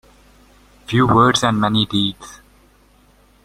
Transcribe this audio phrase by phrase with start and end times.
[0.87, 2.41] Few words and many deeds.